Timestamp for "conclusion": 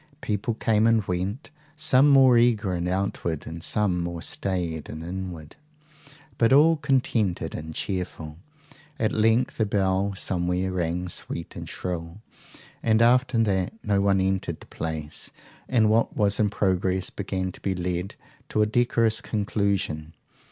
19.21-20.15